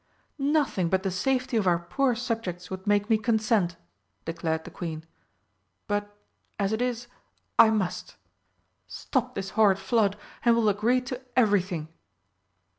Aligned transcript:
"Nothing 0.39 0.89
but 0.89 1.03
the 1.03 1.11
safety 1.11 1.57
of 1.57 1.67
our 1.67 1.77
poor 1.77 2.15
subjects 2.15 2.71
would 2.71 2.87
make 2.87 3.07
me 3.07 3.19
consent," 3.19 3.75
declared 4.25 4.63
the 4.63 4.71
Queen, 4.71 5.05
"but 5.85 6.17
as 6.57 6.73
it 6.73 6.81
is, 6.81 7.05
I 7.59 7.69
must. 7.69 8.15
Stop 8.87 9.35
this 9.35 9.51
horrid 9.51 9.77
flood, 9.77 10.17
and 10.43 10.55
we'll 10.55 10.69
agree 10.69 11.01
to 11.01 11.21
everything!" 11.37 11.87